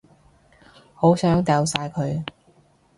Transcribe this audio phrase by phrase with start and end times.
[0.95, 2.23] 好想掉晒佢